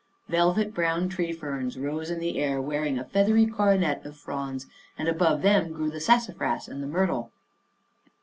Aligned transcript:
Velvet 0.29 0.73
brown 0.73 1.07
tree 1.09 1.31
ferns 1.31 1.77
rose 1.77 2.09
in 2.09 2.17
the 2.17 2.39
air, 2.39 2.59
wearing 2.59 2.97
a 2.97 3.05
feathery 3.05 3.45
coronet 3.45 4.03
of 4.03 4.17
fronds, 4.17 4.65
and 4.97 5.07
above 5.07 5.43
them 5.43 5.71
grew 5.71 5.91
the 5.91 6.01
sassafras 6.01 6.67
and 6.67 6.81
the 6.81 6.87
myrtle. 6.87 7.31